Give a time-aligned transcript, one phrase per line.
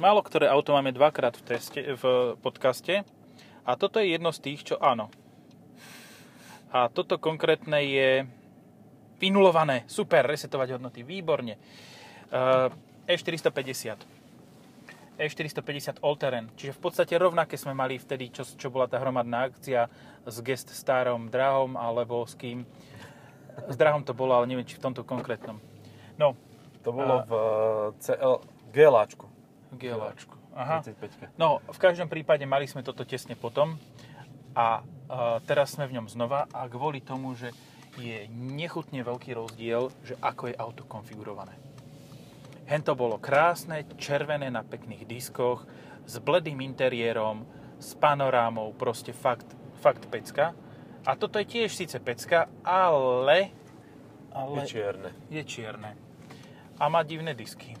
[0.00, 3.04] Málo ktoré auto máme dvakrát v, teste, v podcaste
[3.68, 5.12] a toto je jedno z tých, čo áno.
[6.72, 8.24] A toto konkrétne je
[9.20, 9.84] vynulované.
[9.84, 11.60] Super, resetovať hodnoty, výborne.
[12.32, 12.72] Uh,
[13.04, 14.00] E450.
[15.20, 16.48] E450 All-Terrain.
[16.56, 19.92] Čiže v podstate rovnaké sme mali vtedy, čo, čo bola tá hromadná akcia
[20.24, 22.64] s Guest Starom Drahom alebo s kým.
[23.68, 25.60] S Drahom to bolo, ale neviem, či v tomto konkrétnom.
[26.16, 26.32] No.
[26.82, 27.24] To bolo a...
[27.28, 27.46] v eh,
[28.00, 28.34] CL
[28.72, 29.31] GLAčku.
[29.76, 30.36] GLAčku.
[30.52, 30.84] Aha.
[30.84, 31.32] 35.
[31.40, 33.80] No, v každom prípade mali sme toto tesne potom
[34.52, 37.52] a, a teraz sme v ňom znova a kvôli tomu, že
[37.96, 41.52] je nechutne veľký rozdiel, že ako je auto konfigurované.
[42.68, 45.66] Hento bolo krásne, červené na pekných diskoch,
[46.06, 47.44] s bledým interiérom,
[47.76, 49.48] s panorámou, proste fakt,
[49.82, 50.56] fakt pecka.
[51.02, 53.50] A toto je tiež síce pecka, ale...
[54.30, 55.10] ale je čierne.
[55.28, 55.98] Je čierne.
[56.78, 57.74] A má divné disky.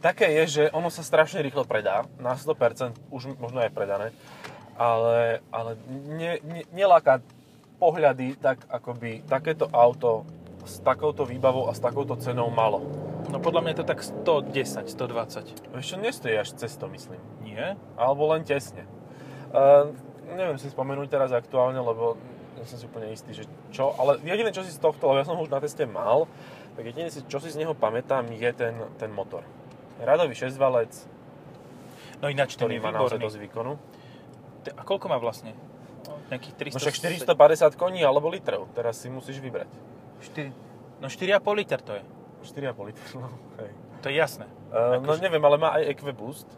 [0.00, 2.08] Také je, že ono sa strašne rýchlo predá.
[2.16, 4.16] Na 100% už možno je predané.
[4.80, 5.76] Ale, ale
[6.08, 7.20] ne, ne, neláka
[7.76, 10.24] pohľady tak, ako by takéto auto
[10.64, 12.80] s takouto výbavou a s takouto cenou malo.
[13.28, 15.76] No podľa mňa je to tak 110, 120.
[15.76, 17.20] Ešte nestojí až cez to, myslím.
[17.44, 17.76] Nie?
[18.00, 18.88] Alebo len tesne.
[19.52, 19.92] Uh,
[20.32, 22.16] neviem si spomenúť teraz aktuálne, lebo
[22.56, 25.28] nie som si úplne istý, že čo, ale jediné, čo si z tohto, lebo ja
[25.28, 26.28] som ho už na teste mal,
[26.76, 29.44] tak jediné, čo si z neho pamätám, je ten, ten motor.
[30.00, 30.92] Radový 6-valec,
[32.24, 33.76] no ináč ten má naozaj dosť výkonu.
[34.76, 35.56] A koľko má vlastne?
[36.28, 36.76] Nejakých 300...
[36.76, 36.96] No však
[37.28, 39.68] 450 koní alebo litrov, teraz si musíš vybrať.
[40.24, 42.02] 4, no 4,5 liter to je.
[42.44, 43.28] 4,5 liter, no
[43.60, 43.72] hej.
[44.00, 44.48] To je jasné.
[44.72, 45.20] Uh, no že...
[45.20, 46.48] neviem, ale má aj EquiBoost.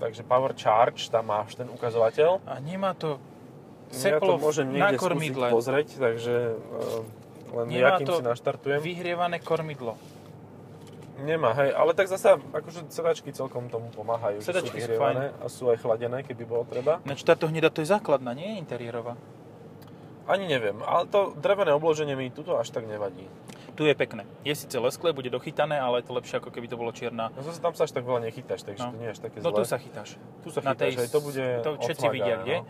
[0.00, 2.40] Takže Power Charge, tam máš ten ukazovateľ.
[2.48, 3.20] A nemá to
[3.92, 5.46] seplo ja to môžem na kormidle.
[5.50, 7.02] pozrieť, takže uh,
[7.60, 8.78] len nemá jakým si naštartujem.
[8.80, 9.98] vyhrievané kormidlo.
[11.20, 15.68] Nemá, hej, ale tak zasa, akože sedačky celkom tomu pomáhajú, sedačky sú vyhrievané a sú
[15.68, 17.04] aj chladené, keby bolo treba.
[17.04, 19.20] Ináč táto hneda to je základná, nie je interiérová.
[20.30, 23.26] Ani neviem, ale to drevené obloženie mi tuto až tak nevadí.
[23.74, 24.28] Tu je pekné.
[24.44, 27.32] Je síce lesklé, bude dochytané, ale je to lepšie, ako keby to bolo čierna.
[27.34, 28.92] No zase tam sa až tak veľa nechytáš, takže no.
[28.92, 29.46] to nie je až také zlé.
[29.46, 30.10] No tu sa chytáš.
[30.44, 32.56] Tu sa Na chytáš, tej, aj to bude To všetci vidia, kde.
[32.60, 32.64] No.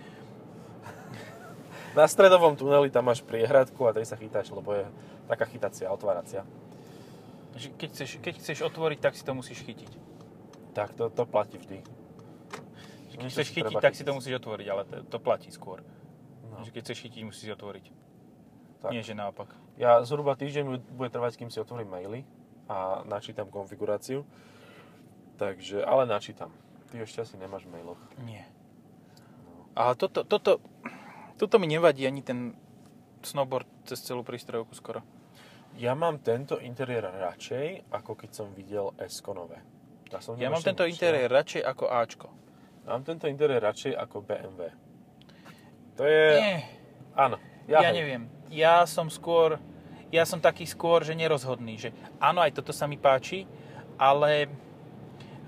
[1.98, 4.86] Na stredovom tuneli tam máš priehradku a tej sa chytáš, lebo je
[5.26, 6.46] taká chytacia, otváracia.
[7.54, 9.90] Keď chceš, keď chceš otvoriť, tak si to musíš chytiť.
[10.74, 11.82] Tak, to, to platí vždy.
[13.10, 13.98] Keď chceš chytiť, tak chytiť.
[14.00, 15.82] si to musíš otvoriť, ale to, to platí skôr.
[16.46, 16.62] No.
[16.62, 17.86] Že keď chceš chytiť, musíš si otvoriť.
[18.80, 18.90] Tak.
[18.94, 19.52] Nie, že naopak.
[19.76, 22.20] Ja zhruba týždeň bude trvať, kým si otvorím maily
[22.70, 24.24] a načítam konfiguráciu.
[25.36, 26.52] Takže, ale načítam.
[26.88, 28.00] Ty ešte asi nemáš v mailoch.
[28.24, 28.48] Nie.
[29.44, 29.68] No.
[29.76, 30.60] Ale toto, toto,
[31.36, 32.56] toto mi nevadí ani ten
[33.20, 35.04] snowboard cez celú prístrojovku skoro.
[35.78, 39.62] Ja mám tento interiér radšej, ako keď som videl s nové.
[40.10, 42.28] Ja, som ja mám tento interiér radšej ako Ačko.
[42.88, 44.74] Mám tento interiér radšej ako BMW.
[45.94, 46.26] To je...
[46.42, 46.58] Nie.
[47.14, 47.38] Áno.
[47.70, 49.56] Ja, ja neviem ja som skôr,
[50.10, 53.46] ja som taký skôr, že nerozhodný, že áno, aj toto sa mi páči,
[53.94, 54.50] ale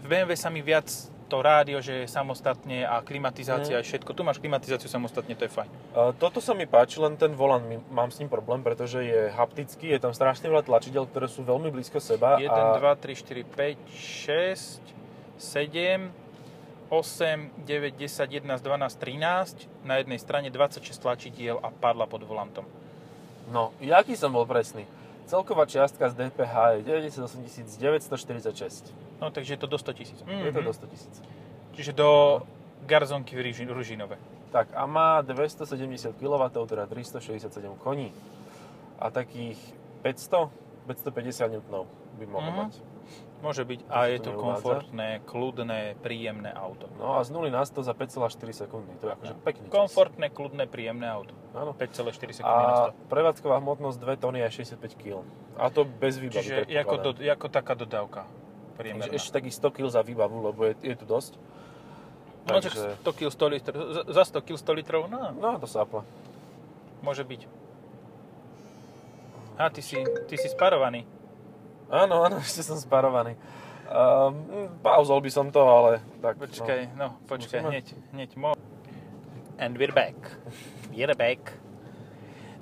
[0.01, 0.87] v BMW sa mi viac
[1.33, 3.85] to rádio, že je samostatne a klimatizácia mm.
[3.89, 4.13] všetko.
[4.13, 5.71] Tu máš klimatizáciu samostatne, to je fajn.
[5.97, 9.97] Uh, toto sa mi páči, len ten volant, mám s ním problém, pretože je haptický,
[9.97, 12.37] je tam strašne veľa tlačidel, ktoré sú veľmi blízko seba.
[12.37, 12.77] 1, a...
[12.77, 14.93] 2, 3, 4, 5, 6,
[15.41, 16.13] 7,
[16.93, 19.89] 8, 9, 10, 11, 12, 13.
[19.89, 22.69] Na jednej strane 26 tlačidiel a padla pod volantom.
[23.49, 24.85] No, jaký som bol presný?
[25.33, 28.93] Celková čiastka z DPH je 98 946.
[29.17, 30.21] No, takže je to do 100 tisíc.
[30.21, 30.45] Mm-hmm.
[30.45, 31.23] Je to do 100 tisíc.
[31.73, 32.43] Čiže do
[32.85, 34.21] garzonky v Ružinove.
[34.53, 37.49] Tak, a má 270 kW, teda 367
[37.81, 38.13] koní.
[39.01, 39.57] A takých
[40.05, 40.53] 500,
[40.87, 41.63] 550 N
[42.21, 42.65] by mohol mm-hmm.
[42.69, 42.92] mať.
[43.43, 43.91] Môže byť.
[43.91, 46.87] A je to komfortné, kľudné, príjemné auto.
[46.95, 48.95] No a z 0 na 100 za 5,4 sekundy.
[49.03, 49.43] To je akože no.
[49.43, 49.75] pekný čas.
[49.75, 51.35] Komfortné, kľudné, príjemné auto.
[51.51, 51.75] Áno.
[51.75, 53.11] 5,4 sekundy a na 100.
[53.11, 55.27] prevádzková hmotnosť 2 tony a 65 kg.
[55.59, 56.39] A to bez výbavy.
[56.39, 58.31] Čiže ako, do, ako taká dodávka.
[58.79, 59.11] Priemerná.
[59.11, 61.35] Ešte takých 100 kg za výbavu, lebo je, je tu dosť.
[62.47, 63.03] No Takže...
[63.03, 63.79] 100 kg 100 litrov.
[64.07, 65.35] Za 100 kg 100 litrov, no.
[65.35, 66.07] No, to sápla.
[67.03, 67.51] Môže byť.
[69.59, 69.99] A ty si,
[70.31, 71.03] ty si sparovaný.
[71.93, 73.37] Áno, áno, ešte som sparovaný.
[73.93, 76.41] Um, pauzol by som to, ale tak...
[76.41, 77.69] Počkaj, no, no počkaj, musíme...
[77.69, 77.87] hneď,
[78.17, 78.57] hneď mo...
[79.61, 80.17] And we're back.
[80.89, 81.53] We're back.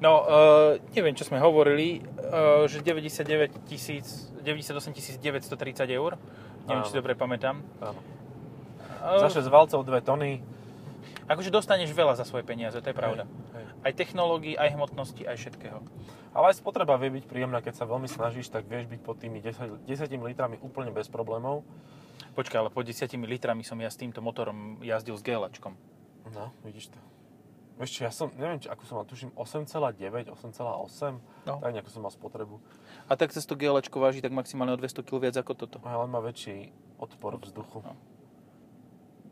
[0.02, 6.18] No, uh, neviem, čo sme hovorili, uh, že 99 tisíc, 98 930 eur.
[6.66, 6.88] Neviem, Áno.
[6.90, 7.62] či dobre pamätám.
[7.78, 8.00] Áno.
[8.98, 10.42] Uh, za 6 valcov 2 tony.
[11.30, 13.30] Akože dostaneš veľa za svoje peniaze, to je pravda.
[13.30, 13.39] Hej.
[13.80, 15.80] Aj technológií, aj hmotnosti, aj všetkého.
[16.30, 19.40] Ale aj spotreba vie byť príjemná, keď sa veľmi snažíš, tak vieš byť pod tými
[19.40, 19.88] 10, 10
[20.20, 21.64] litrami úplne bez problémov.
[22.36, 25.74] Počkaj, ale po 10 litrami som ja s týmto motorom jazdil s GLAčkom.
[26.30, 27.00] No, vidíš to.
[27.80, 31.16] Vieš čo, ja som, neviem, či, ako som mal, tuším 8,9, 8,8,
[31.48, 31.56] No.
[31.58, 32.60] tak nejako som mal spotrebu.
[33.08, 35.80] A tak cez to GLAčko váži tak maximálne o 200 kg viac ako toto.
[35.80, 36.68] Ale má väčší
[37.00, 37.80] odpor vzduchu.
[37.80, 37.96] No.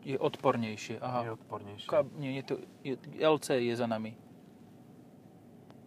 [0.00, 0.96] Je odpornejšie.
[0.96, 1.36] Je Aha.
[1.36, 1.84] odpornejší.
[1.84, 4.16] Ka- nie, je to, je, LC je za nami.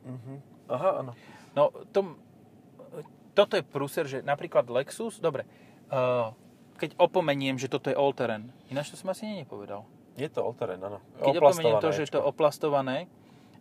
[0.06, 0.34] Mhm.
[0.72, 1.12] Aha, áno.
[1.52, 2.16] No, to,
[3.36, 5.44] toto je prúser, že napríklad Lexus, dobre,
[5.92, 6.32] uh,
[6.80, 9.84] keď opomeniem, že toto je all-terrain, ináč to som asi nepovedal.
[10.16, 11.00] Je to all-terrain, áno.
[11.20, 13.08] Keď opomeniem to, že je to oplastované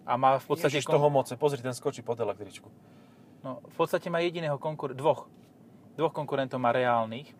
[0.06, 0.78] a má v podstate...
[0.80, 1.34] Ježiš, toho moce.
[1.38, 2.66] Pozri, ten skočí pod električku.
[3.42, 5.30] No, v podstate má jediného konkur- dvoch.
[5.94, 7.30] Dvoch konkurentov má reálnych.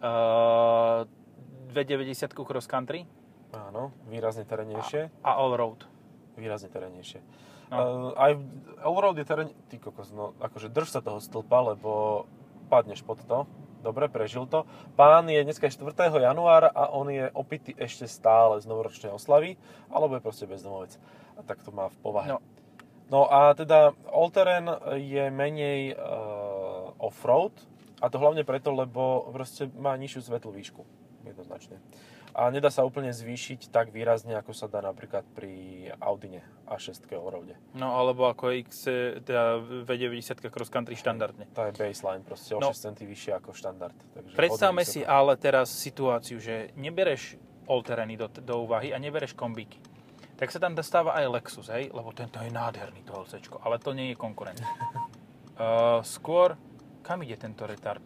[0.00, 1.08] Uh,
[1.72, 3.04] 290 cross country
[3.52, 5.08] Áno, výrazne terénejšie.
[5.24, 5.88] a all-road.
[6.36, 7.20] Výrazne terénejšie.
[7.70, 7.76] No.
[7.76, 8.32] Uh, aj
[8.82, 9.50] Allroad je terén...
[9.66, 12.24] Ty kokos, no akože drž sa toho stĺpa, lebo
[12.70, 13.46] padneš pod to.
[13.82, 14.66] Dobre, prežil to.
[14.98, 16.10] Pán je dneska je 4.
[16.10, 19.54] januára a on je opitý ešte stále z novoročnej oslavy,
[19.90, 20.98] alebo je proste bezdomovec.
[21.38, 22.34] A tak to má v povahe.
[22.34, 22.42] No.
[23.06, 24.66] No a teda all-terrain
[24.98, 27.54] je menej uh, off-road
[28.02, 30.82] a to hlavne preto, lebo proste má nižšiu svetlú výšku.
[31.22, 31.78] Jednoznačne.
[32.36, 37.56] A nedá sa úplne zvýšiť tak výrazne, ako sa dá napríklad pri Audine A6 allroade.
[37.72, 38.84] No, alebo ako X,
[39.24, 39.56] teda
[39.88, 41.48] V90 cross country štandardne.
[41.56, 42.76] To je baseline, proste o No.
[42.76, 43.96] 6 cm vyššie ako štandard.
[44.12, 47.40] Takže Predstavme si ale teraz situáciu, že nebereš
[47.72, 49.80] all-terrainy do, do úvahy a nebereš kombíky.
[50.36, 51.88] Tak sa tam dostáva aj Lexus, hej?
[51.88, 54.60] Lebo tento je nádherný, to LC, ale to nie je konkurent.
[54.60, 56.52] uh, skôr,
[57.00, 58.04] kam ide tento retard?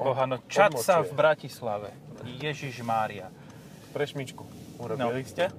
[0.00, 1.12] Boha, no odmočuje.
[1.12, 1.88] v Bratislave.
[2.40, 3.28] Ježiš Mária.
[3.92, 4.44] Prešmičku
[4.80, 5.52] urobili ste?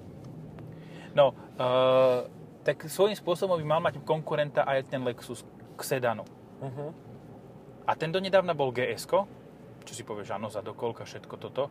[1.13, 2.25] No, uh,
[2.65, 5.45] tak svojím spôsobom by mal mať konkurenta aj ten Lexus
[5.77, 6.25] k sedanu.
[6.61, 6.89] Uh-huh.
[7.85, 9.05] A ten donedávna bol gs
[9.81, 11.67] čo si povieš, áno, za dokolka, všetko toto,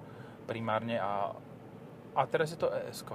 [0.50, 1.30] primárne a,
[2.14, 3.06] a teraz je to es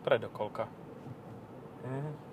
[0.00, 0.64] Predokolka.
[1.84, 2.29] Mhm.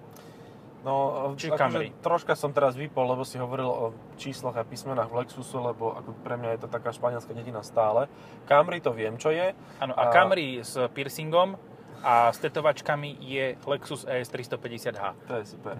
[0.87, 1.87] No, Či akože Camry.
[1.99, 3.85] troška som teraz vypol, lebo si hovoril o
[4.15, 8.07] číslach a písmenách v Lexusu, lebo ako pre mňa je to taká španielská dedina stále.
[8.47, 9.51] Camry to viem, čo je.
[9.83, 11.59] Áno, a, A- Camry s piercingom
[11.99, 15.27] a s tetovačkami je Lexus E ES 350H.
[15.27, 15.75] To je super.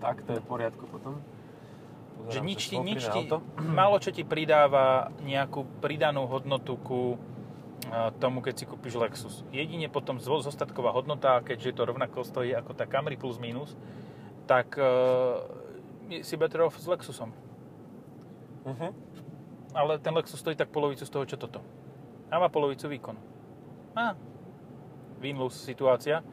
[0.00, 1.20] Tak, to je v poriadku potom.
[2.16, 3.20] Že Pozerám, nič že ti, nič ti,
[3.76, 7.20] málo čo ti pridáva nejakú pridanú hodnotu ku
[7.92, 9.44] a, tomu, keď si kúpiš Lexus.
[9.52, 13.76] Jedine potom zostatková hodnota, keďže to rovnako stojí ako tá Camry plus minus,
[14.46, 17.34] tak e, si better off s Lexusom.
[18.66, 18.88] Mhm.
[19.76, 21.60] Ale ten Lexus stojí tak polovicu z toho, čo toto.
[22.32, 23.20] A má polovicu výkonu.
[23.92, 24.16] Á,
[25.20, 26.24] win-lose situácia.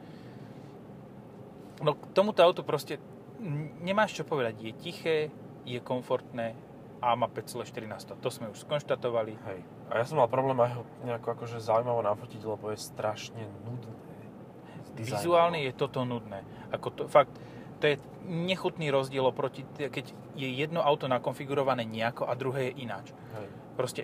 [1.84, 2.96] No k tomuto autu proste
[3.84, 4.54] nemáš čo povedať.
[4.64, 5.16] Je tiché,
[5.68, 6.56] je komfortné
[7.04, 8.16] a má 5,4 na 100.
[8.16, 9.36] To sme už skonštatovali.
[9.52, 9.60] Hej.
[9.92, 13.92] A ja som mal problém aj ho nejako akože zaujímavo nafotiť, lebo je strašne nudné.
[14.94, 15.20] Dizajnovo.
[15.20, 16.46] Vizuálne je toto nudné.
[16.72, 17.34] Ako to, fakt,
[17.84, 23.12] to je nechutný rozdiel oproti, keď je jedno auto nakonfigurované nejako a druhé je ináč.
[23.12, 23.46] Hej.
[23.76, 24.02] Proste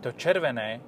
[0.00, 0.84] to červené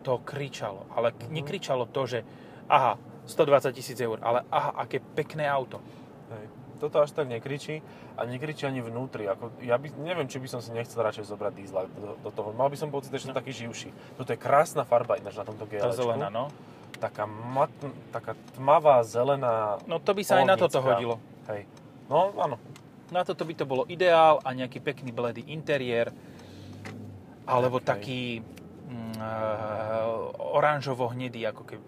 [0.00, 1.16] to kričalo, ale Mhm.
[1.18, 1.34] mm-hmm.
[1.34, 2.18] nekričalo to, že
[2.66, 2.96] aha,
[3.26, 5.84] 120 tisíc eur, ale aha, aké pekné auto.
[6.30, 6.46] Hej.
[6.76, 7.80] Toto až tak nekričí
[8.14, 9.24] a nekričí ani vnútri.
[9.26, 12.52] Ako, ja by, neviem, či by som si nechcel radšej zobrať diesla do, do toho.
[12.52, 13.36] Mal by som pocit, že som No.
[13.36, 13.92] taký živší.
[14.14, 15.92] Toto je krásna farba ináč na tomto Tá GLčku.
[15.94, 16.48] zelená, no.
[16.96, 17.68] Taká, mat,
[18.08, 19.76] taká tmavá zelená.
[19.84, 21.20] No to by sa aj na toto hodilo.
[21.52, 21.68] Hej.
[22.08, 22.56] No, áno.
[23.12, 26.10] Na toto by to bolo ideál a nejaký pekný bledý interiér,
[27.46, 27.86] alebo Ok.
[27.86, 28.42] taký
[28.90, 31.84] mm, uh, oranžovo-hnedý, ako keby,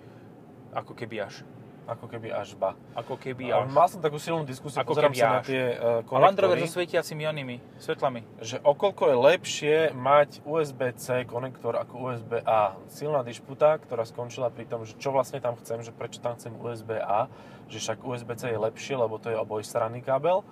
[0.77, 1.43] ako keby až.
[1.89, 2.77] Ako keby až ba.
[2.93, 3.73] Ako keby až.
[3.73, 5.47] mal som takú silnú diskusiu, Ako pozerám keby sa na až.
[5.49, 8.21] tie uh, A Land Rover konektory, so svietiacimi onými svetlami.
[8.45, 12.77] že okolko je lepšie mať USB-C konektor ako USB-A.
[12.93, 16.53] Silná dišputa, ktorá skončila pri tom, že čo vlastne tam chcem, že prečo tam chcem
[16.53, 17.33] USB-A,
[17.73, 20.45] že však USB-C je lepšie, lebo to je obojstranný kábel.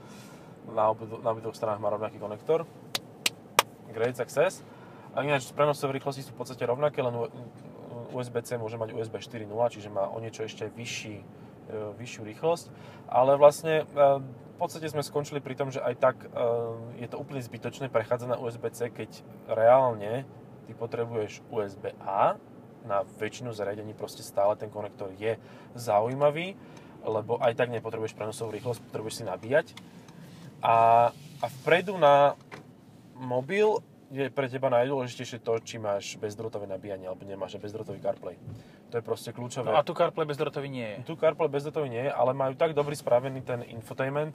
[0.73, 2.64] Na, obi- na obidvoch stranách má rovnaký konektor.
[3.93, 4.64] Great success.
[5.12, 7.12] A ináč prenosové rýchlosti sú v podstate rovnaké, len
[8.11, 11.25] USB-C môže mať USB 4.0, čiže má o niečo ešte vyšší, e,
[11.99, 12.67] vyššiu rýchlosť.
[13.11, 13.85] Ale vlastne e,
[14.23, 16.29] v podstate sme skončili pri tom, že aj tak e,
[17.03, 19.11] je to úplne zbytočné prechádzať na USB-C, keď
[19.51, 20.25] reálne
[20.67, 22.41] ty potrebuješ USB-A
[22.87, 25.35] na väčšinu zariadení proste stále ten konektor je
[25.75, 26.55] zaujímavý,
[27.03, 29.67] lebo aj tak nepotrebuješ prenosovú rýchlosť, potrebuješ si nabíjať.
[30.63, 32.39] A, a vpredu na
[33.19, 33.83] mobil
[34.17, 38.41] je pre teba najdôležitejšie to, či máš bezdrôtové nabíjanie alebo nemáš a bezdrôtový CarPlay.
[38.89, 39.69] To je proste kľúčové.
[39.69, 40.97] No a tu CarPlay bezdrotový nie je.
[41.13, 44.33] Tu CarPlay bezdrôtový nie je, ale majú tak dobrý spravený ten infotainment,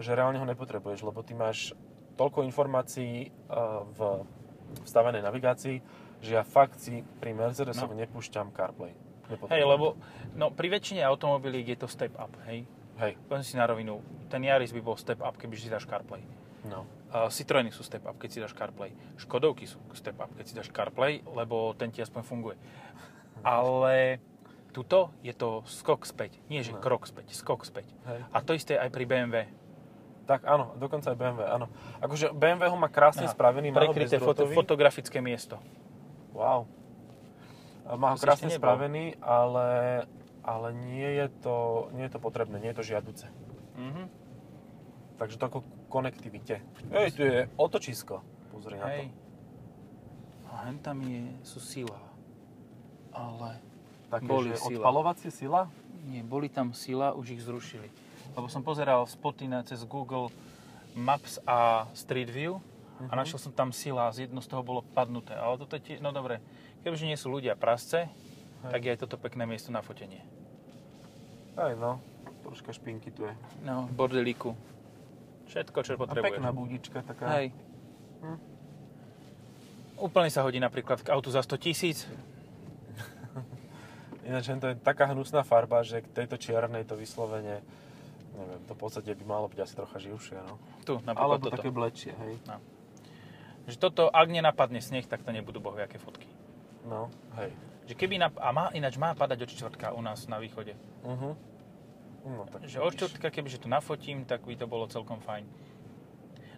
[0.00, 1.76] že reálne ho nepotrebuješ, lebo ty máš
[2.18, 3.98] toľko informácií uh, v
[4.84, 5.76] vstavenej navigácii,
[6.18, 8.00] že ja fakt si pri Mercedesovi no.
[8.04, 8.92] nepúšťam CarPlay.
[9.28, 10.00] Hej, lebo
[10.34, 12.64] no, pri väčšine automobilík je to step up, hej?
[12.98, 13.14] Hej.
[13.28, 16.24] Poviem si na rovinu, ten Yaris by bol step up, keby si dáš CarPlay.
[16.66, 16.88] No.
[17.08, 18.92] Uh, Citroeny sú step up, keď si dáš CarPlay.
[19.16, 22.56] Škodovky sú step up, keď si dáš CarPlay, lebo ten ti aspoň funguje.
[23.46, 24.18] Ale
[24.74, 26.36] tuto je to skok späť.
[26.50, 26.82] Nie, že No.
[26.82, 27.88] krok späť, skok späť.
[28.04, 28.20] Hej.
[28.34, 29.36] A to isté aj pri BMW.
[30.28, 31.72] Tak áno, dokonca aj BMW, áno.
[32.04, 35.56] Akože BMW ho má krásne Aha, spravený, má Prekryté foto, fotografické miesto.
[36.36, 36.68] Wow.
[37.96, 40.04] Má ho krásne spravený, ale,
[40.44, 43.24] ale nie, je to, nie je to potrebné, nie je to žiaduce.
[43.80, 44.12] Mhm.
[45.16, 46.60] Takže to ako konektivite.
[46.90, 48.20] Ej, tu je otočisko.
[48.48, 49.00] Pozri na Hej.
[49.02, 49.16] to.
[50.46, 51.98] A hen tam je, sú sila.
[53.10, 53.58] Ale
[54.08, 54.80] Také, Boli že sila.
[54.80, 55.68] odpalovacie sila?
[56.00, 57.84] nie, boli tam sila, už ich zrušili.
[58.32, 60.32] Lebo som pozeral spoty na, cez Google
[60.94, 62.56] Maps a Street View
[62.98, 63.16] a Mhm.
[63.18, 65.32] našiel som tam sila z jedno z toho bolo padnuté.
[65.32, 66.40] Ale toto je no dobre,
[66.80, 68.70] keďže nie sú ľudia prasce, Hej.
[68.70, 70.24] tak je aj toto pekné miesto na fotenie.
[71.54, 72.00] Aj no,
[72.40, 73.34] troška špinky tu je.
[73.60, 74.56] No, bordelíku.
[75.58, 76.38] Všetko, čo A potrebuješ.
[76.38, 77.26] pekná budička taká.
[77.34, 77.46] Hej.
[78.22, 78.38] Hm.
[79.98, 82.06] Úplne sa hodí napríklad k autu za 100 tisíc.
[84.28, 87.58] Ináč to je taká hnusná farba, že k tejto čiernej to vyslovene,
[88.38, 90.62] neviem, to v podstate by malo byť asi trocha živšie, no.
[90.86, 91.56] Tu, napríklad Alebo toto.
[91.58, 92.38] také blečie, hej.
[93.66, 96.28] Že toto, ak nenapadne sneh, tak to nebudú bohviaké fotky.
[96.86, 97.10] No,
[97.42, 97.50] hej.
[97.90, 100.76] Že keby nap- a má, ináč má padať od čtvrtka u nás na východe.
[101.02, 101.34] Uh-huh.
[102.26, 105.46] No, tak Že od čtvrtka, kebyže to nafotím, tak by to bolo celkom fajn.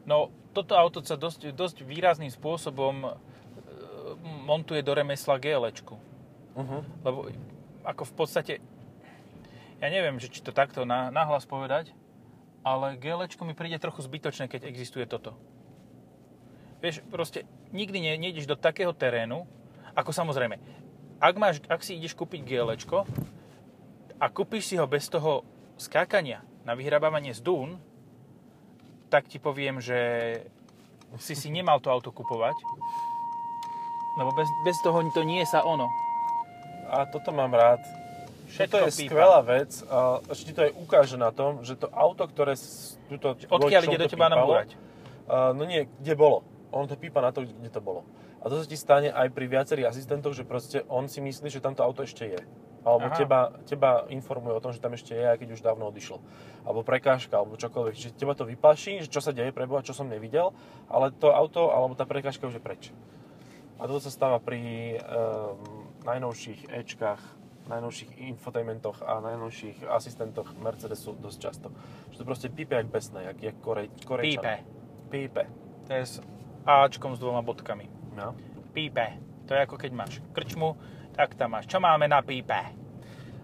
[0.09, 3.11] No, toto auto sa dosť, dosť výrazným spôsobom e,
[4.49, 5.95] montuje do remesla GLčku.
[6.57, 6.81] Uh-huh.
[7.05, 7.29] Lebo
[7.85, 8.55] ako v podstate,
[9.79, 11.93] ja neviem, že či to takto na, nahlas povedať,
[12.61, 15.37] ale GLčko mi príde trochu zbytočné, keď existuje toto.
[16.81, 19.45] Vieš, proste nikdy ne, nejdeš do takého terénu,
[19.93, 20.57] ako samozrejme,
[21.21, 23.05] ak, máš, ak si ideš kúpiť GLčko
[24.21, 25.43] a kúpiš si ho bez toho
[25.81, 27.81] skákania na vyhrabávanie z dún,
[29.09, 29.99] tak ti poviem, že
[31.19, 32.55] si si nemal to auto kupovať,
[34.21, 35.89] lebo bez, bez toho to nie sa ono.
[36.93, 37.81] A toto mám rád.
[38.51, 39.11] Všetko Toto je pípa.
[39.15, 42.59] skvelá vec a ešte ti to aj ukáže na tom, že to auto, ktoré
[43.07, 43.39] tuto...
[43.47, 44.69] Odkiaľ ide do teba pípalo, nabúrať?
[45.31, 46.43] Uh, no nie, kde bolo.
[46.75, 48.03] On to pípa na to, kde to bolo.
[48.43, 51.63] A to sa ti stane aj pri viacerých asistentoch, že proste on si myslí, že
[51.63, 52.43] tam to auto ešte je.
[52.81, 53.17] Alebo Aha.
[53.17, 56.17] teba, teba informuje o tom, že tam ešte je, aj keď už dávno odišlo.
[56.65, 57.93] Alebo prekážka, alebo čokoľvek.
[57.93, 60.57] Čiže teba to vypaší, že čo sa deje, preboha, čo som nevidel,
[60.89, 62.83] ale to auto, alebo tá prekážka už je preč.
[63.81, 67.21] A toto sa stáva pri um, najnovších Ečkách,
[67.69, 71.69] najnovších infotainmentoch a najnovších asistentoch Mercedesu dosť často.
[72.13, 74.41] Že to proste pípe jak besné, jak, jak korej, korejčan.
[74.41, 74.55] Pípe.
[75.09, 75.43] Pípe.
[75.89, 76.15] To je s
[76.65, 77.89] Ačkom s dvoma bodkami.
[78.17, 78.37] No.
[78.73, 79.17] Pípe.
[79.49, 80.77] To je ako keď máš krčmu,
[81.13, 81.65] tak tam máš.
[81.65, 82.57] Čo máme na pípe?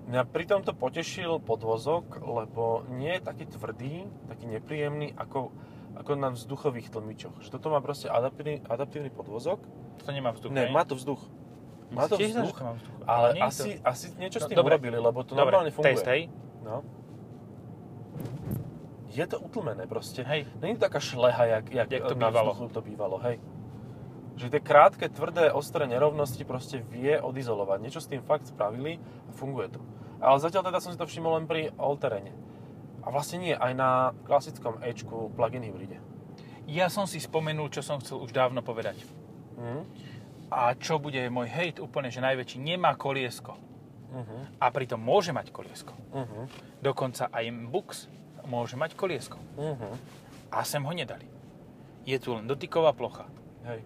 [0.07, 3.95] Mňa pri tomto potešil podvozok, lebo nie je taký tvrdý,
[4.27, 5.51] taký nepríjemný ako,
[5.95, 7.35] ako na vzduchových tlmičoch.
[7.41, 9.59] Že toto má proste adaptívny, adaptívny podvozok.
[9.99, 11.19] To nemá vzduch, Ne, má to vzduch.
[11.89, 12.99] Má to vzduch, to má vzduch.
[13.05, 14.75] ale nie je asi, asi niečo s No, tým dobre.
[14.75, 15.91] urobili, lebo to Dobre, normálne funguje.
[15.93, 16.31] test, hej?
[16.61, 16.83] No.
[19.09, 20.21] Je to utlmené proste.
[20.21, 20.45] Hej.
[20.57, 22.53] Není to taká šleha, jak, jak, Jak to bývalo.
[22.53, 23.41] vzduchu to bývalo, hej.
[24.37, 27.79] Že tie krátke, tvrdé, ostré nerovnosti proste vie odizolovať.
[27.81, 29.81] Niečo s tým fakt spravili a funguje to.
[30.21, 32.33] Ale zatiaľ teda som si to všimol len pri all-terene.
[33.01, 36.03] A vlastne nie, aj na klasickom Ečku plug-in hybride.
[36.67, 39.01] Ja som si spomenul, čo som chcel už dávno povedať.
[39.57, 39.81] Mhm.
[40.47, 43.57] A čo bude môj hejt úplne, že najväčší, nemá koliesko.
[44.13, 44.61] Mhm.
[44.61, 45.95] A pritom môže mať koliesko.
[46.13, 46.41] Mhm.
[46.85, 47.89] Dokonca aj Bux
[48.47, 49.39] môže mať koliesko.
[49.57, 49.91] Mhm.
[50.53, 51.27] A sem ho nedali.
[52.07, 53.27] Je tu len dotyková plocha.
[53.67, 53.83] Hej.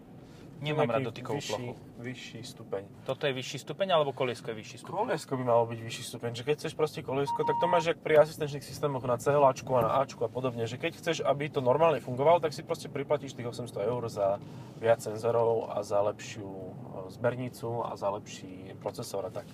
[0.60, 1.72] Nemám rád dotykovú vyšší, plochu.
[2.04, 2.82] Vyšší stupeň.
[3.08, 4.92] Toto je vyšší stupeň, alebo koliesko je vyšší stupeň?
[4.92, 7.98] Koliesko by malo byť vyšší stupeň, že keď chceš proste koliesko, tak to máš jak
[8.04, 11.64] pri asistenčných systémoch na CLAčku a na Ačku a podobne, že keď chceš, aby to
[11.64, 14.36] normálne fungovalo, tak si proste priplatíš tých 800 eur za
[14.76, 16.70] viac senzorov a za lepšiu e,
[17.08, 19.48] zbernicu a za lepší procesor a tak.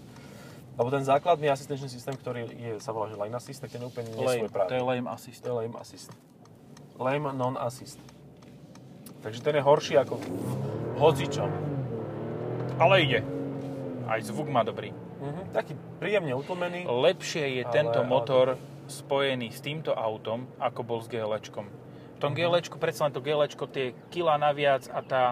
[0.76, 3.88] Lebo ten základný asistenčný systém, ktorý je, sa volá že Lane Assist, tak ten je
[3.88, 4.68] úplne nie Lame, svoj práve.
[4.68, 5.40] to je lame assist.
[5.40, 6.10] To je Lame Assist.
[7.00, 8.00] Lame Non-Assist.
[9.24, 10.20] Takže ten je horší ako
[10.96, 11.50] hocičom.
[12.76, 13.20] Ale ide.
[14.06, 14.92] Aj zvuk má dobrý.
[15.20, 15.52] Mhm.
[15.52, 16.84] Taký príjemne utlmený.
[16.84, 18.46] Lepšie je Ale- tento ale motor
[18.86, 21.66] spojený s týmto autom, ako bol s GLčkom.
[22.16, 25.24] V tom GLčku, predsa len to GLčko, tie kila naviac a tá,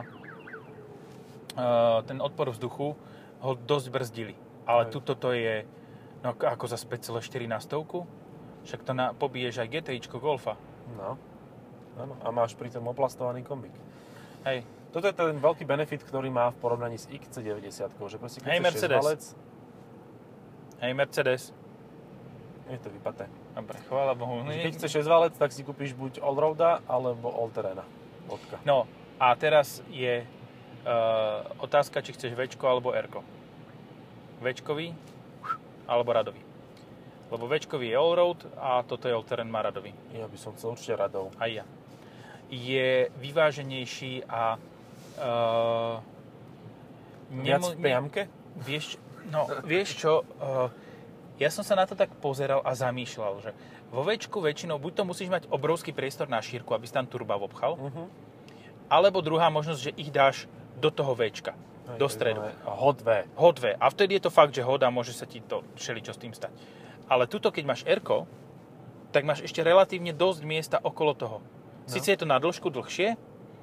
[1.55, 1.65] e,
[2.05, 2.93] ten odpor vzduchu
[3.41, 4.35] ho dosť brzdili.
[4.67, 4.91] Ale Hej.
[4.93, 5.65] tuto to je
[6.25, 8.05] no, ako- za 5,4 na stovku.
[8.65, 10.57] Však to na, pobiješ aj GTIčko Golfa.
[10.97, 11.17] No.
[12.01, 12.15] Áno.
[12.25, 13.73] A máš pri tom oplastovaný kombík.
[14.45, 14.65] Hej.
[14.95, 18.63] Toto je ten veľký benefit, ktorý má v porovnaní s XC90, že proste keď chceš
[18.63, 18.95] Mercedes.
[18.95, 19.23] šesťvalec,
[20.87, 21.43] Hej, Mercedes.
[22.71, 23.27] je to vypaté.
[23.59, 24.47] Dobre, chvála Bohu.
[24.47, 27.83] Keď chceš šesťvalec, tak si kúpiš buď Allroada, alebo Allterrana.
[28.31, 28.63] Bodka.
[28.63, 28.87] No,
[29.19, 33.21] a teraz je uh, otázka, či chceš Včko alebo Rko.
[34.47, 34.95] Včkový
[35.91, 36.39] alebo radový.
[37.35, 39.91] Lebo Včkový je allroad a toto je all-terrain má radový.
[40.15, 41.35] Ja by som chcel určite radov.
[41.43, 41.67] Aj ja.
[42.47, 44.55] Je vyváženejší a
[45.19, 46.03] uh,
[47.35, 48.21] Viac v priamke?
[48.55, 48.99] Vieš,
[49.31, 50.71] no, vieš čo, uh,
[51.41, 53.51] ja som sa na to tak pozeral a zamýšľal, že
[53.91, 57.35] vo väčku väčšinou buď to musíš mať obrovský priestor na šírku, aby si tam turba
[57.39, 58.07] obchal, Uh-huh.
[58.87, 60.47] alebo druhá možnosť, že ich dáš
[60.79, 61.55] do toho Včka,
[61.99, 62.43] do stredu.
[62.67, 63.27] Hot V.
[63.39, 63.75] Hot V.
[63.75, 66.55] A vtedy je to fakt, že hoda, môže sa ti to všeličo s tým stať.
[67.07, 68.01] Ale tuto, keď máš r
[69.15, 71.39] tak máš ešte relatívne dosť miesta okolo toho.
[71.39, 71.87] No.
[71.87, 73.15] Sice je to na dĺžku dlhšie,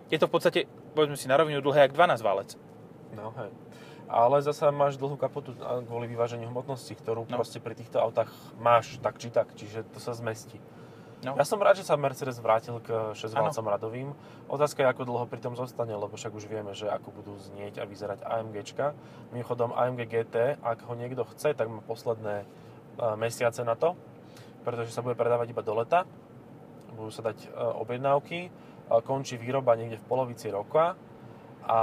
[0.08, 0.60] je to v podstate,
[0.94, 2.50] povedzme si na rovinu dlhé, jak 12 válec.
[3.16, 3.52] No hej.
[4.12, 5.56] Ale zasa máš dlhú kapotu
[5.88, 7.40] kvôli vyváženiu hmotnosti, ktorú No.
[7.40, 8.28] proste pri týchto autách
[8.60, 10.60] máš tak či tak, čiže to sa zmestí.
[11.22, 11.38] No.
[11.38, 14.10] Ja som rád, že sa Mercedes vrátil k 6 valcom radovým.
[14.50, 17.78] Otázka je, ako dlho pri tom zostane, lebo však už vieme, že ako budú znieť
[17.78, 18.98] a vyzerať AMGčka.
[19.30, 22.46] Mimochodom AMG GT, ak ho niekto chce, tak má posledné e,
[23.22, 23.94] mesiace na to,
[24.66, 26.10] pretože sa bude predávať iba do leta.
[26.98, 28.50] Budú sa dať e, objednávky,
[29.00, 31.00] končí výroba niekde v polovici roka
[31.64, 31.78] a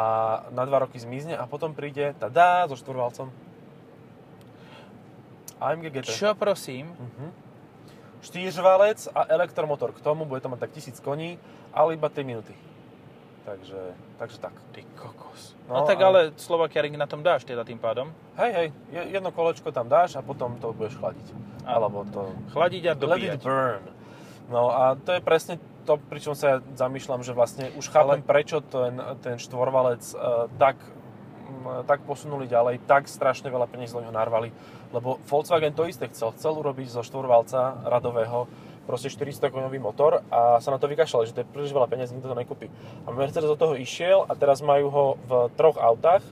[0.51, 3.33] na dva roky zmizne a potom príde, tada, so štvorvalcom.
[5.59, 6.09] AMG GT.
[6.09, 6.93] Čo prosím?
[6.93, 7.27] Mhm.
[8.19, 11.39] Štýržvalec a elektromotor k tomu, bude to mať tak 1000 koní,
[11.71, 12.51] ale iba 3 minúty.
[13.45, 13.81] Takže,
[14.19, 14.53] takže tak.
[14.75, 15.57] Ty kokos.
[15.65, 18.13] No No, tak a- ale Slovakia Ring na tom dáš teda tým pádom.
[18.37, 21.27] Hej, hej, je- jedno kolečko tam dáš a potom to budeš chladiť.
[21.31, 21.41] Áno.
[21.65, 22.29] Alebo to...
[22.53, 23.41] Chladiť a Let it dobíjať.
[23.41, 23.83] burn.
[24.51, 25.55] No a to je presne
[25.89, 30.53] to, pričom sa ja zamýšľam, že vlastne už chápem, Ale- prečo ten, ten štvorvalec uh,
[30.61, 30.77] tak,
[31.49, 34.53] m, tak posunuli ďalej, tak strašne veľa peniazí do neho narvali,
[34.93, 36.37] lebo Volkswagen to isté chcel.
[36.37, 38.45] Chcel urobiť zo štvorvalca radového
[38.85, 42.17] proste 400 koňový motor a sa na to vykašľali, že to je príliš veľa peniazí,
[42.17, 42.73] nikto to nekúpi.
[43.05, 46.25] A Mercedes do toho išiel a teraz majú ho v troch autách,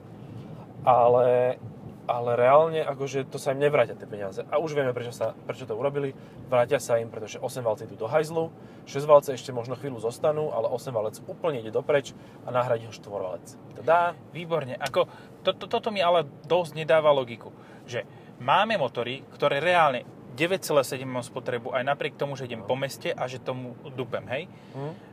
[0.80, 1.60] ale,
[2.06, 4.46] ale reálne akože to sa im nevrátia tie peniaze.
[4.46, 6.14] A už vieme, prečo, sa, prečo to urobili.
[6.46, 8.54] Vrátia sa im, pretože 8 valci idú do hajzlu,
[8.86, 12.14] 6 valce ešte možno chvíľu zostanú, ale 8 valec úplne ide dopreč
[12.46, 13.44] a nahradí ho 4 valec.
[13.74, 14.78] Teda, Výborne.
[14.78, 15.10] Ako,
[15.42, 17.50] to, to, toto mi ale dosť nedáva logiku.
[17.90, 18.06] Že
[18.38, 20.06] máme motory, ktoré reálne
[20.38, 24.42] 9,7 mám spotrebu aj napriek tomu, že idem po meste a že tomu dupem, hej?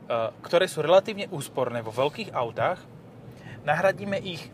[0.04, 2.84] Uh, ktoré sú relatívne úsporné vo veľkých autách,
[3.64, 4.52] nahradíme ich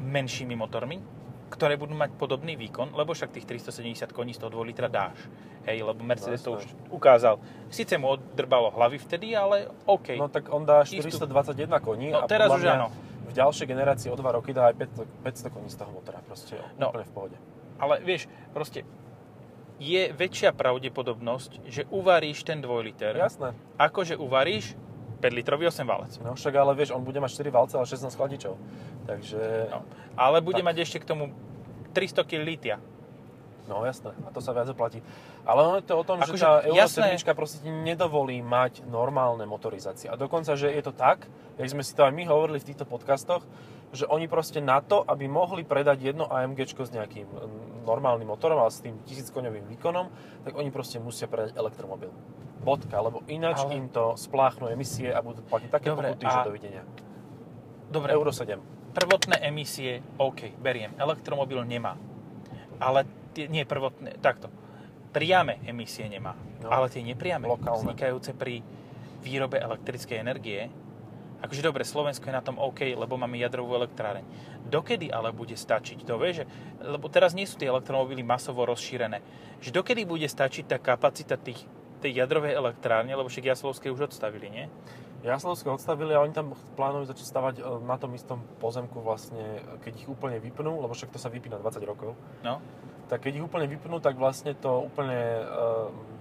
[0.00, 1.15] menšími motormi,
[1.48, 5.14] ktoré budú mať podobný výkon, lebo však tých 370 koní z toho 2 litra dáš.
[5.62, 7.38] Hej, lebo Mercedes to No, už ukázal.
[7.68, 10.14] Sice mu oddrbalo hlavy vtedy, ale OK.
[10.14, 11.06] no tak on dá Istú.
[11.06, 12.90] 421 koní No, a teraz už áno.
[13.26, 16.18] v ďalšej generácii o 2 roky dá aj 500, 500 koní z toho motora.
[16.20, 16.90] Proste No.
[16.90, 17.36] úplne v pohode.
[17.76, 18.86] Ale vieš, proste
[19.76, 23.52] je väčšia pravdepodobnosť, že uvaríš ten 2 liter, Jasné.
[23.76, 24.72] ako že uvaríš
[25.26, 26.12] 5 litrový 8 válec.
[26.22, 28.54] No však ale vieš, on bude mať 4 valce, ale 16 chladičov.
[29.10, 29.42] Takže,
[29.74, 29.82] No.
[30.14, 30.66] Ale bude Tak.
[30.70, 31.34] mať ešte k tomu
[31.90, 32.76] 300 kg litia.
[33.66, 35.02] no jasné, a to sa viac oplatí.
[35.42, 37.18] Ale ono je to o tom, Akože, že tá Euro jasné.
[37.18, 40.06] 7 proste ti nedovolí mať normálne motorizácie.
[40.06, 41.26] A dokonca, že je to tak,
[41.58, 43.42] jak sme si to aj my hovorili v týchto podcastoch,
[43.90, 48.62] že oni proste na to, aby mohli predať jedno AMGčko s nejakým mm, normálnym motorom,
[48.62, 50.06] ale s tým 1000 koňovým výkonom,
[50.46, 52.14] tak oni proste musia predať elektromobil.
[52.66, 56.34] Bodka, lebo ináč Ale- im to spláchnú emisie a budú platiť také Dobre, pokuty, a-
[56.34, 56.82] že dovidenia.
[57.86, 58.58] Dobre, Euro 7.
[58.90, 60.90] prvotné emisie, OK, beriem.
[60.98, 61.94] Elektromobil nemá.
[62.82, 64.50] Ale tie, nie prvotné, takto.
[65.14, 66.34] Priame emisie nemá.
[66.60, 66.68] No.
[66.74, 67.86] Ale tie nepriame, Lokálne.
[67.86, 68.60] vznikajúce pri
[69.22, 70.68] výrobe elektrickej energie,
[71.40, 74.24] akože dobre, Slovensko je na tom OK, lebo máme jadrovú elektráreň.
[74.66, 76.02] Dokedy ale bude stačiť?
[76.08, 76.44] To vieš, že,
[76.82, 79.20] lebo teraz nie sú tie elektromobily masovo rozšírené.
[79.60, 81.62] Že dokedy bude stačiť tá kapacita tých,
[82.06, 84.64] tej jadrovej elektrárne, lebo však Jaslovské už odstavili, nie?
[85.20, 89.42] Jaslovské odstavili a oni tam plánujú začať stavať e, na tom istom pozemku vlastne,
[89.82, 92.62] keď ich úplne vypnú, lebo však to sa vypína 20 rokov, No.
[93.06, 95.42] tak keď ich úplne vypnú, tak vlastne to úplne e,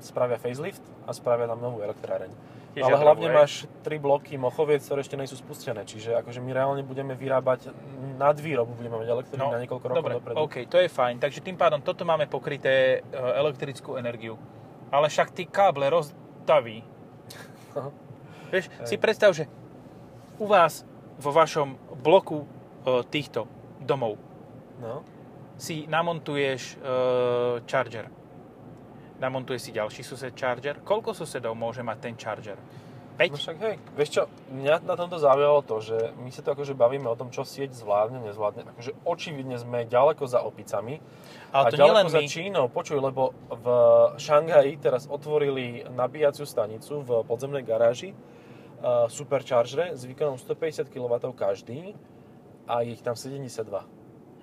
[0.01, 2.33] spravia facelift a spravia tam novú elektráreň.
[2.73, 3.35] Tiež Ale hlavne hej?
[3.35, 3.53] máš
[3.85, 7.71] tri bloky Mochoviec, ktoré ešte nie sú spustené, čiže akože my reálne budeme vyrábať
[8.15, 10.35] nadvýrobu, budeme mať elektrinu No, na niekoľko rokov Dobre, dopredu.
[10.41, 11.15] OK, to je fajn.
[11.21, 14.35] Takže tým pádom toto máme pokryté e, elektrickú energiu.
[14.93, 16.85] Ale však tí káble rozdaví.
[18.53, 18.87] Vieš, Hej.
[18.87, 19.49] si predstav, že
[20.39, 20.85] u vás
[21.19, 22.47] vo vašom bloku e,
[23.07, 23.47] týchto
[23.81, 24.19] domov
[24.81, 25.03] No,
[25.55, 26.77] si namontuješ e,
[27.63, 28.11] charger.
[29.15, 30.83] Namontuje si ďalší sused charger.
[30.83, 32.59] Koľko susedov môže mať ten charger?
[33.15, 33.31] 5?
[33.31, 36.75] No však hej, vieš čo, mňa na tomto zaujalo to, že my sa tu akože
[36.75, 38.67] bavíme o tom, čo sieť zvládne, nezvládne.
[38.75, 40.99] Akože očividne sme ďaleko za opicami
[41.55, 42.27] Ale a to ďaleko za my.
[42.27, 42.65] Čínou.
[42.67, 43.65] Počuj, lebo v
[44.19, 51.95] Šanghaji teraz otvorili nabíjaciu stanicu v podzemnej garáži uh, Superchargere s výkonom 150 kW každý
[52.67, 53.63] a je ich tam 72.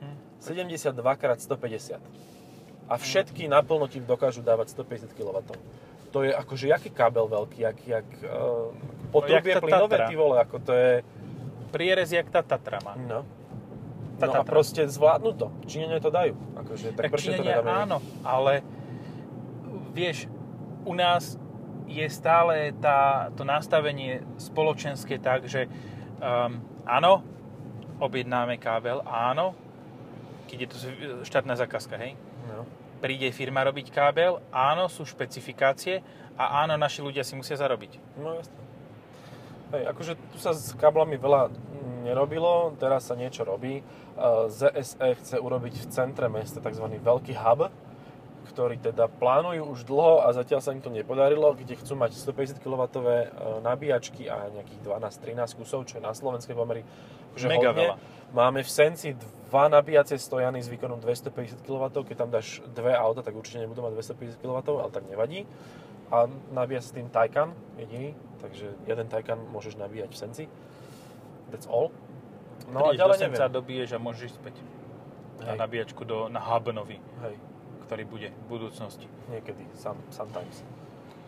[0.00, 0.16] Hm.
[0.40, 2.31] 72 x 150.
[2.90, 5.38] A všetky naplno ti dokážu dávať 150 kW.
[6.12, 8.68] To je akože, jaký kábel veľký, jak, jak uh,
[9.08, 10.92] potrubie Jak tá plynové, ty vole, ako to je...
[11.72, 12.92] Prierez, jak tá Tatra má.
[13.00, 13.24] No.
[14.20, 15.48] Tá No a proste zvládnu to.
[15.64, 16.36] Číňania to dajú.
[16.60, 18.60] Akože, tak, Tak prečo to nedáme áno, ale
[19.96, 20.28] vieš,
[20.84, 21.40] u nás
[21.88, 25.68] je stále tá, to nastavenie spoločenské tak, že
[26.20, 27.20] um, áno,
[28.00, 29.52] objednáme kábel, áno,
[30.48, 30.76] keď je to
[31.28, 32.16] štátna zákazka, hej,
[32.50, 32.66] No.
[33.02, 36.02] príde firma robiť kábel, áno, sú špecifikácie
[36.38, 37.98] a áno, naši ľudia si musia zarobiť.
[38.18, 38.54] No jasne.
[39.72, 41.48] Hej, akože tu sa s káblami veľa
[42.04, 43.80] nerobilo, teraz sa niečo robí.
[44.52, 46.86] ZSE chce urobiť v centre mesta tzv.
[47.00, 47.72] veľký hub,
[48.52, 52.60] ktorý teda plánujú už dlho a zatiaľ sa im to nepodarilo, kde chcú mať 150
[52.60, 52.82] kW
[53.64, 56.84] nabíjačky a nejakých 12-13 kusov, čo je na slovenskej pomery
[57.32, 57.80] že Mega hodne.
[57.80, 57.96] veľa.
[58.36, 59.16] Máme v Senci
[59.52, 63.84] dva nabíjacie stojany s výkonom 250 kW, keď tam dáš dve auta, tak určite nebudú
[63.84, 65.44] mať 250 kW, ale tak nevadí.
[66.08, 66.24] A
[66.56, 70.44] nabíja sa tým Taycan jediný, takže jeden Taycan môžeš nabíjať v Senci.
[71.52, 71.92] That's all.
[72.72, 73.56] No a Prídeš ďalej do Senca, neviem.
[73.60, 74.56] dobiješ a môžeš ísť späť
[75.44, 75.58] na Hej.
[75.60, 77.36] nabíjačku do, na hub nový, Hej,
[77.84, 79.04] ktorý bude v budúcnosti.
[79.28, 80.64] niekedy, some, sometimes.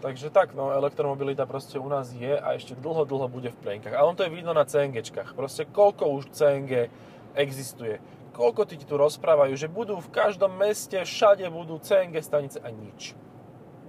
[0.01, 3.97] Takže tak, no elektromobilita proste u nás je a ešte dlho, dlho bude v plienkach.
[3.97, 5.33] A on to je vidno na CNGčkách.
[5.37, 6.89] Proste koľko už CNG
[7.35, 7.99] existuje.
[8.35, 13.15] Koľko ti tu rozprávajú, že budú v každom meste, všade budú CNG stanice a nič.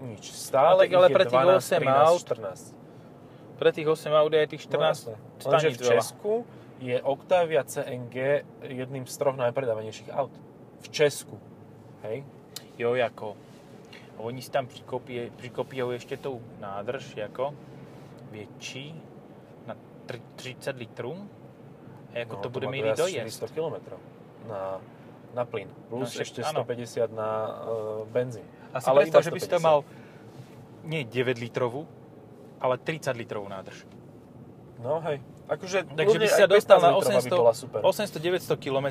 [0.06, 0.30] Nič.
[0.30, 3.58] Stále No tak ale pre tých 12, 8 13, aut 14.
[3.58, 5.16] Pre tých 8 aut je tých No 14 jasné.
[5.18, 5.90] Lenže staníc v veľa.
[5.90, 6.34] Česku
[6.80, 8.16] je Octavia CNG
[8.62, 10.34] jedným z troch najpredávanejších aut.
[10.84, 11.40] V Česku.
[12.04, 12.22] Hej?
[12.78, 13.34] Jo, jako.
[14.18, 17.54] Oni si tam přikopí, přikopíjou ještě tou nádrž jako
[18.32, 19.02] větší
[19.66, 21.30] na tr- 30 litrů.
[22.14, 23.44] A jako to, bude mít teraz dojezd.
[23.44, 23.96] 400 km
[24.48, 24.80] na,
[25.34, 25.68] na plyn.
[25.90, 26.64] Plus No ešte áno.
[26.64, 27.30] 150 na
[27.66, 28.46] uh, benzín.
[28.72, 29.62] A si ale predstav, že by si 150.
[29.64, 29.78] mal
[30.86, 31.90] nie 9 litrovú,
[32.62, 33.84] ale 30 litrovú nádrž.
[34.80, 35.20] No hej.
[35.46, 37.80] Akože Takže by si sa dostal 15 na litrová by bola super.
[37.86, 38.88] 800-900 km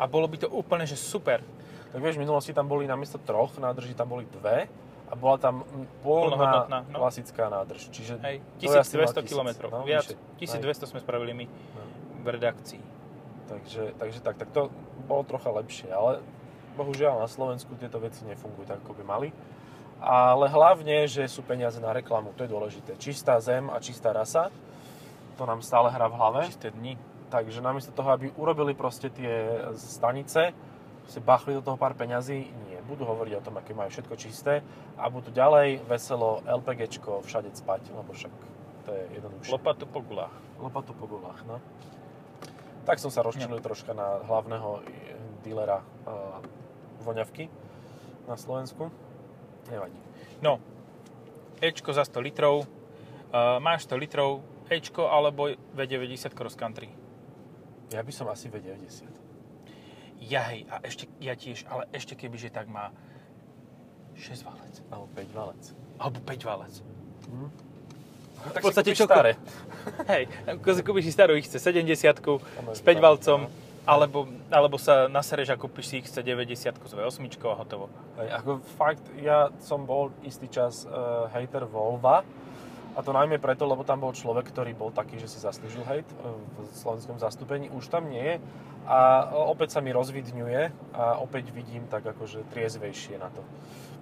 [0.00, 1.42] a bolo by to úplne, že super.
[1.90, 4.70] Tak vieš, v minulosti tam boli namiesto troch nádrží, tam boli dve
[5.10, 5.66] a bola tam
[6.06, 6.96] Plnohodnotná, no.
[7.02, 7.90] klasická nádrž.
[7.90, 9.50] Čiže Hej, to je asi mal 1200 km.
[9.74, 10.06] No, Viac,
[10.38, 10.62] vyššie.
[10.62, 11.82] 1200 sme spravili my No.
[12.22, 12.80] v redakcii.
[13.50, 14.70] Takže, takže tak, tak to
[15.10, 16.22] bolo trocha lepšie, ale
[16.78, 19.28] bohužiaľ na Slovensku tieto veci nefungujú tak, ako by mali.
[20.00, 22.96] Ale hlavne, že sú peniaze na reklamu, to je dôležité.
[22.96, 24.48] Čistá zem a čistá rasa,
[25.36, 26.40] to nám stále hrá v hlave.
[26.48, 26.96] Čisté dni.
[27.30, 30.50] Takže namiesto toho, aby urobili proste tie stanice,
[31.10, 32.78] si bachli do toho pár peňazí, nie.
[32.86, 34.62] Budú hovoriť o tom, aké majú všetko čisté
[34.98, 38.32] a budú ďalej veselo LPGčko všade spať, lebo však
[38.86, 39.52] to je jednoduchšie.
[39.54, 40.34] Lopatu po gulách.
[40.58, 41.58] Lopatu po gulách, no.
[42.88, 46.40] Tak som sa rozčilil troška na hlavného eh, dílera uh,
[47.04, 47.48] voňavky
[48.28, 48.88] na Slovensku.
[49.68, 49.96] Nevadí.
[50.40, 50.60] No,
[51.60, 54.40] Ečko za 100 litrov, uh, máš 100 litrov,
[54.70, 56.88] Ečko alebo V90 cross country.
[57.90, 59.10] Ja by som asi V90.
[60.20, 62.92] Ja hej, a ešte, ja tiež, ale ešte keby, že tak má
[64.14, 64.74] 6 valec.
[64.92, 65.64] Alebo 5 valec.
[65.96, 66.74] Alebo 5 valec.
[67.28, 67.69] Hm?
[68.40, 69.36] No, V podstate čo- staré.
[70.12, 70.28] Hej,
[70.80, 72.20] kúpiš si starú XC70
[72.64, 73.48] máš s 5 pravdu, valcom, no.
[73.84, 77.92] alebo, alebo sa nasereš a kúpiš si XC90 s V8 a hotovo.
[78.16, 78.50] Hej, ako
[78.80, 82.24] fakt, ja som bol istý čas uh, hater Volva,
[82.90, 86.06] a to najmä preto, lebo tam bol človek, ktorý bol taký, že si zaslúžil hejt
[86.06, 87.70] eh, v slovenskom zastúpení.
[87.70, 88.34] Už tam nie je
[88.84, 90.60] a opäť sa mi rozvidňuje
[90.92, 93.42] a opäť vidím tak akože triezvejšie na to.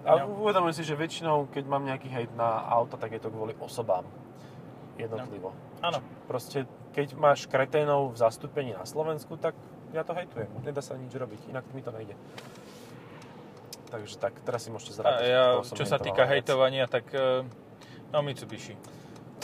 [0.06, 0.40] A No.
[0.40, 4.06] uvedomujem si, že väčšinou, keď mám nejaký hejt na auto, tak je to kvôli osobám.
[4.96, 5.52] Jednotlivo.
[5.78, 6.00] Áno.
[6.24, 9.52] Proste, keď máš kreténov v zastúpení na Slovensku, tak
[9.92, 10.48] ja to hejtujem.
[10.62, 12.14] Nedá sa nič robiť, inak mi to nejde.
[13.88, 15.24] Takže tak, teraz si môžete zrátať.
[15.24, 17.40] ja, čo sa týka hejtovania, tak eh,
[18.12, 18.76] no Mitsubishi.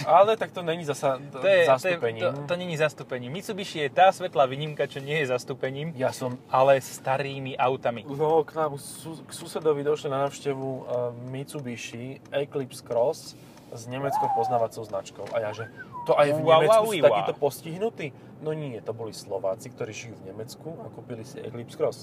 [0.07, 2.23] Ale tak to není zasa To, je, to, je, zastúpením.
[2.23, 3.31] to, to není zastúpením.
[3.31, 8.03] Mitsubishi je tá svetlá výnimka, čo nie je zastúpením, Ja som ale starými autami.
[8.03, 10.85] no, k, nám, su, k susedovi došli na návštevu uh,
[11.31, 13.39] Mitsubishi Eclipse Cross
[13.71, 15.25] s nemeckou poznávacou značkou.
[15.31, 15.71] A ja, že
[16.05, 18.07] to aj v Nemecku sú takíto postihnutí?
[18.45, 21.99] No nie, to boli Slováci, ktorí žijú v Nemecku a kúpili si Eclipse Cross.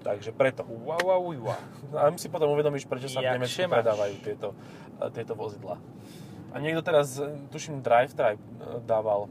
[0.00, 0.64] Takže preto.
[0.64, 1.56] Wow, wow, wow.
[1.96, 3.74] A si potom uvedomíš, prečo sa v Jak Nemecku še máš?
[3.80, 4.48] predávajú tieto,
[5.00, 5.76] eh, tieto vozidlá.
[6.50, 9.30] A niekto teraz, e, tuším, Drive Tribe e, dával,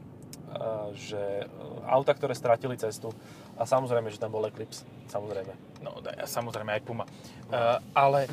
[0.96, 1.46] že
[1.86, 3.14] auta, ktoré stratili cestu,
[3.54, 5.52] a samozrejme, že tam bol Eclipse, samozrejme.
[5.84, 7.04] No, da- a samozrejme aj Puma.
[7.52, 8.24] Uh, ale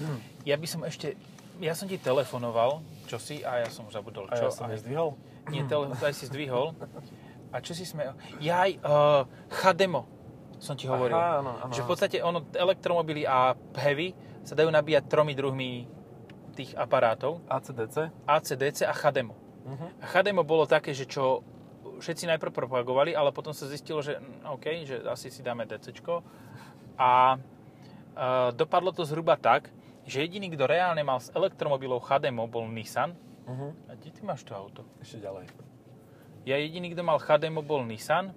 [0.48, 1.14] ja by som ešte...
[1.58, 4.48] Ja som ti telefonoval, čo si, a ja som už zabudol, A čo.
[4.48, 5.18] ja som nezdvihol?
[5.50, 6.76] Nie, telefon aj si zdvihol.
[7.52, 8.12] A čo si sme...
[8.44, 10.18] Jaj, uh, Chademo
[10.58, 11.14] som ti hovoril.
[11.14, 15.86] Aha, áno, áno, že v podstate ono, elektromobily a heavy sa dajú nabíjať tromi druhmi
[16.58, 17.46] tých aparátov.
[17.46, 18.26] ACDC?
[18.26, 19.38] ACDC a Chademo.
[19.70, 19.88] Mhm.
[20.02, 21.46] A Chademo bolo také, že čo
[21.98, 26.22] všetci najprv propagovali, ale potom sa zistilo, že mm, OK, že asi si dáme DCčko.
[26.98, 27.38] A e,
[28.54, 29.74] dopadlo to zhruba tak,
[30.06, 33.18] že jediný, kto reálne mal s elektromobilov Chademo, bol Nissan.
[33.48, 33.68] Mhm.
[33.88, 34.84] A kde ty máš to auto?
[35.00, 35.48] Ešte ďalej.
[36.44, 38.32] Ja jediný, kto mal Chademo, bol Nissan.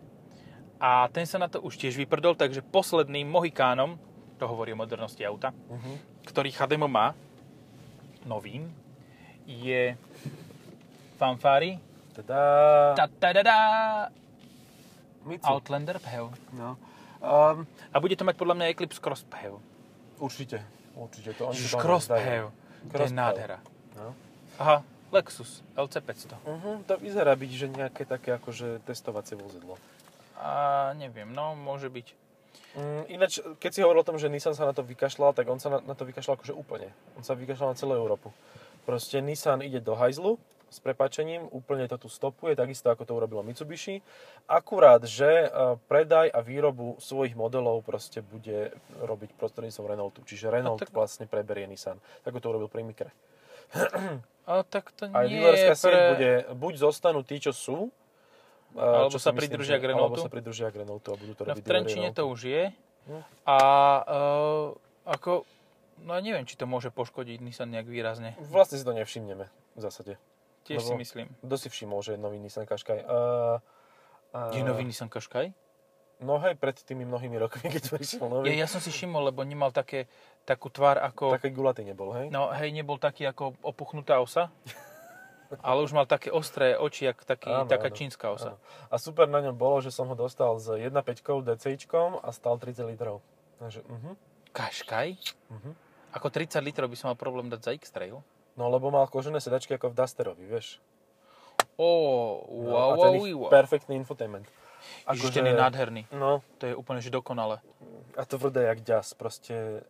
[0.79, 4.01] A ten sa na to už tiež vyprdol, takže posledným Mohikánom,
[4.37, 6.25] to hovorí o modernosti auta, Mhm.
[6.25, 7.13] ktorý Chademo má,
[8.23, 8.71] novým,
[9.45, 9.93] je
[11.17, 11.77] Fanfari
[12.11, 12.39] Teda...
[12.95, 13.59] Ta, ta, da, da.
[15.43, 16.27] Outlander PHEV.
[16.53, 16.75] No.
[17.21, 19.55] Um, A bude to mať podľa mňa Eclipse Cross PHEV.
[20.19, 20.59] určite.
[20.97, 21.33] Určite.
[21.39, 22.09] To oni Cross.
[22.09, 22.51] PHEV.
[22.89, 23.59] To je nádhera.
[23.95, 24.13] No.
[24.59, 26.39] Aha, Lexus LC500.
[26.47, 29.75] Uh-huh, to vyzerá byť, že nejaké také akože testovacie vozidlo.
[30.41, 32.07] A neviem, no môže byť.
[32.71, 35.59] Mm, ináč, keď si hovoril o tom, že Nissan sa na to vykašľal, tak on
[35.59, 36.95] sa na, na to vykašľal akože úplne.
[37.19, 38.31] On sa vykašľal na celú Európu.
[38.87, 40.39] Proste Nissan ide do hajzlu
[40.71, 43.99] s prepačením, úplne to tu stopuje, takisto ako to urobilo Mitsubishi.
[44.47, 45.49] Akurát, že e,
[45.91, 48.71] predaj a výrobu svojich modelov proste bude
[49.03, 50.23] robiť prostredníctvom Renaultu.
[50.23, 51.99] Čiže Renault tak- vlastne preberie Nissan.
[52.23, 53.11] Tak to urobil pri Micre.
[54.51, 55.99] A tak to Aj nie je sieť pre...
[56.11, 57.95] bude, buď zostanú tí, čo sú,
[58.75, 60.07] Alebo čo sa si myslím, pridružia že- k Renaultu?
[60.11, 62.63] Alebo sa pridružia k Renaultu a budú to No robiť v Trenčine to už je.
[63.07, 63.23] Hm.
[63.47, 63.57] A
[64.03, 64.67] uh,
[65.07, 65.47] ako...
[66.01, 68.35] No neviem, či to môže poškodiť Nissan nejak výrazne.
[68.51, 70.17] Vlastne si to nevšimneme v zásade.
[70.65, 71.27] Tiež si Lebo- myslím.
[71.45, 73.05] Kto si všimol, že je nový Nissan Qashqai?
[73.05, 73.61] Uh,
[74.35, 75.53] uh, Je nový Nissan Qashqai?
[76.21, 79.41] No hej, pred tými mnohými rokmi, keď prišiel nový, Ja, ja som si všimol, lebo
[79.41, 80.05] nemal také,
[80.45, 81.33] takú tvár ako...
[81.33, 82.29] taký gulatý nebol, hej?
[82.29, 84.53] No hej, nebol taký ako opuchnutá osa,
[85.67, 88.61] ale už mal také ostré oči, jak taký, Áno, taká áno, čínska osa.
[88.61, 88.61] Áno.
[88.93, 90.93] A super na ňom bolo, že som ho dostal s 1.5
[91.41, 93.25] DCIčkom a stal 30 litrov.
[93.57, 94.15] Takže, uh-huh,
[94.53, 95.09] Kaškaj?
[95.57, 95.73] uh-huh.
[96.13, 98.21] Ako 30 litrov by som mal problém dať za X-Trail?
[98.61, 100.83] No lebo mal kožené sedačky ako v Dusterovi, vieš.
[101.81, 101.89] Ó,
[102.45, 103.51] No, wow, a ten wow, wow.
[103.51, 104.45] perfektný infotainment.
[105.09, 106.03] Ježiš, ten je nádherný.
[106.11, 107.59] No, To je úplne že dokonale.
[108.15, 109.85] a tvrdé jak ďas, proste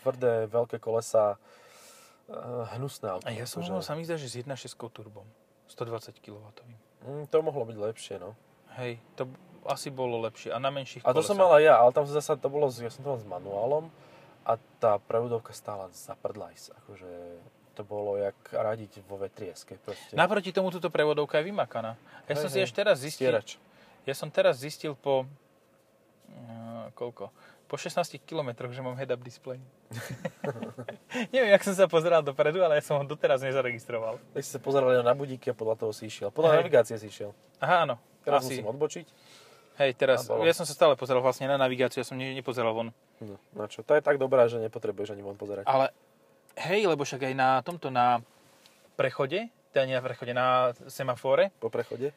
[0.00, 1.36] tvrdé, veľké kolesa,
[2.28, 3.24] uh, hnusné auto.
[3.24, 5.24] A ja som akože- možno sa mi zdá, že s 1.6 turbom.
[5.68, 6.42] 120 kW.
[7.02, 8.36] Mm, to mohlo byť lepšie, no.
[8.76, 9.28] Hej, to
[9.64, 10.50] asi bolo lepšie.
[10.50, 11.40] A na menších A to som kolesách.
[11.40, 13.84] mal aj ja, ale tam zase to bolo, ja som to mal s manuálom
[14.42, 16.74] a tá prevodovka stála za prdlajs.
[16.82, 17.08] Akože
[17.72, 19.80] to bolo jak radiť vo vetrieske.
[19.80, 20.12] Proste.
[20.12, 21.96] Naproti tomu túto prevodovka je vymakaná.
[22.28, 22.66] Ja Hej, som si hej.
[22.68, 23.56] až teraz zistil, Stierač.
[24.06, 27.30] Ja som teraz zistil po uh, koľko?
[27.70, 29.56] Po 16 kilometroch, že mám head-up display.
[31.32, 34.20] Neviem, jak som sa pozeral dopredu, ale ja som ho doteraz nezaregistroval.
[34.36, 36.28] Tak si sa pozerali na budíky a podľa toho si išiel.
[36.28, 36.58] Podľa Hej.
[36.60, 37.32] navigácie si išiel.
[37.64, 37.96] Aha, áno.
[38.28, 38.60] Teraz asi.
[38.60, 39.06] musím odbočiť.
[39.80, 42.92] Hej, teraz, ja som sa stále pozeral vlastne na navigáciu, ja som ne, nepozeral von.
[43.24, 43.80] No, na čo?
[43.80, 45.64] To je tak dobrá, že nepotrebuješ ani von pozerať.
[45.64, 45.96] Ale
[46.60, 48.20] hej, lebo však aj na tomto, na
[49.00, 52.12] prechode, teda nie na prechode, na semafore, Po prechode?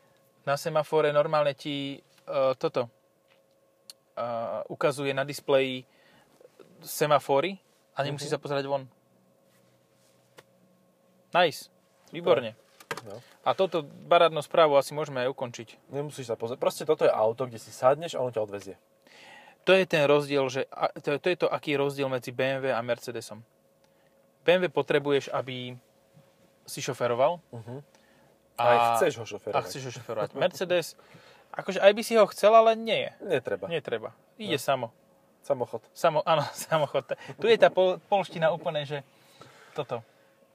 [0.45, 1.97] Na semafore normálne ti
[2.29, 5.83] uh, toto uh, ukazuje na displeji
[6.81, 7.57] semafory
[7.97, 8.33] a nemusí Mhm.
[8.33, 8.85] sa pozerať von.
[11.33, 11.67] Nice.
[12.13, 12.55] Výborne.
[13.05, 13.19] No.
[13.43, 15.91] A touto barádnu správu asi môžeme aj ukončiť.
[15.91, 16.61] Nemusíš sa pozerať.
[16.61, 18.75] Proste toto je auto, kde si sadneš a ono ťa odvezie.
[19.65, 20.69] To je ten rozdiel, že,
[21.01, 23.41] to, to je to, aký je rozdiel medzi BMW a Mercedesom.
[24.45, 25.73] BMW potrebuješ, aby
[26.65, 27.41] si šoferoval.
[27.49, 27.81] Uh-huh.
[28.55, 29.63] A aj chceš ho A šoferovať.
[29.65, 30.29] chceš ho šoferovať.
[30.33, 30.95] Mercedes,
[31.51, 33.11] akože aj by si ho chcel, ale nie.
[33.19, 33.67] Netreba.
[33.67, 34.09] Netreba.
[34.35, 34.63] Ide No.
[34.63, 34.87] samo.
[35.41, 35.83] Samochod.
[35.91, 37.05] Samo, áno, samochod.
[37.37, 39.03] Tu je tá pol, polština úplne, že
[39.71, 40.01] toto.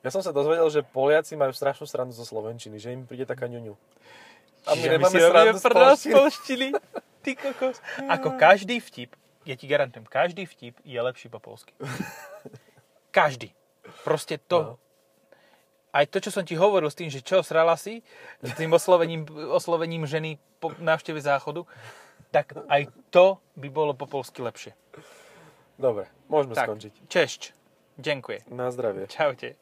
[0.01, 3.45] Ja som sa dozvedel, že Poliaci majú strašnú srandu zo Slovenčiny, že im príde taká
[3.45, 3.77] ňuňu.
[4.63, 6.15] A my Čiže nemáme si robíme srandu z prdel z polštiny.
[6.15, 6.67] polštiny.
[7.21, 7.77] Ty kokos.
[8.09, 11.77] Ako každý vtip, ja ti garantujem, každý vtip je lepší po polsky.
[13.11, 13.51] Každý.
[14.01, 14.59] Proste to.
[14.59, 14.90] No.
[15.91, 18.03] Aj to, čo som ti hovoril s tým, že čo, srala si,
[18.41, 21.67] s tým oslovením, oslovením ženy po návšteve záchodu,
[22.31, 24.73] tak aj to by bolo po polsky lepšie.
[25.75, 26.95] Dobre, môžeme Tak, skončiť.
[27.11, 27.41] češť.
[27.99, 28.43] Ďakujem.
[28.55, 29.11] Na zdravie.
[29.11, 29.59] Čaute.